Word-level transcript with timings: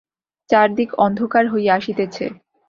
চারিদিক 0.49 0.89
অন্ধকার 0.97 1.43
হইয়া 1.47 1.73
আসিতেছে। 1.79 2.25